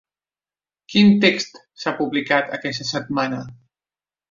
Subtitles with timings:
[0.93, 3.45] Quin text s'ha publicat aquesta setmana?